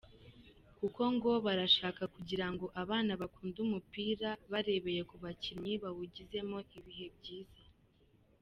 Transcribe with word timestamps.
Kuko 0.79 1.01
ngo 1.15 1.31
barashaka 1.45 2.03
kugira 2.15 2.45
ngo 2.51 2.65
abana 2.81 3.11
bakunde 3.21 3.57
umupira 3.65 4.29
barebeye 4.51 5.01
ku 5.09 5.15
bakinnyi 5.23 5.73
bawugizemo 5.83 6.57
ibihe 6.77 7.07
byiza”. 7.15 7.61